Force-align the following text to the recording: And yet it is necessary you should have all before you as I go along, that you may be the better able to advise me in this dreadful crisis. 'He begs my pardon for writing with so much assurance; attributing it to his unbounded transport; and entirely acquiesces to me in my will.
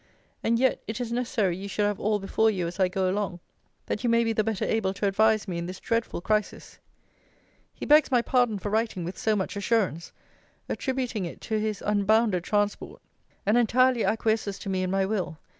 And 0.41 0.57
yet 0.57 0.81
it 0.87 0.99
is 0.99 1.11
necessary 1.11 1.55
you 1.55 1.67
should 1.67 1.85
have 1.85 1.99
all 1.99 2.17
before 2.17 2.49
you 2.49 2.65
as 2.65 2.79
I 2.79 2.87
go 2.87 3.07
along, 3.07 3.39
that 3.85 4.03
you 4.03 4.09
may 4.09 4.23
be 4.23 4.33
the 4.33 4.43
better 4.43 4.65
able 4.65 4.95
to 4.95 5.05
advise 5.05 5.47
me 5.47 5.59
in 5.59 5.67
this 5.67 5.79
dreadful 5.79 6.21
crisis. 6.21 6.79
'He 7.75 7.85
begs 7.85 8.09
my 8.09 8.23
pardon 8.23 8.57
for 8.57 8.71
writing 8.71 9.03
with 9.03 9.15
so 9.15 9.35
much 9.35 9.55
assurance; 9.55 10.11
attributing 10.67 11.25
it 11.25 11.39
to 11.41 11.59
his 11.59 11.83
unbounded 11.85 12.43
transport; 12.43 12.99
and 13.45 13.59
entirely 13.59 14.03
acquiesces 14.03 14.57
to 14.57 14.69
me 14.69 14.81
in 14.81 14.89
my 14.89 15.05
will. 15.05 15.37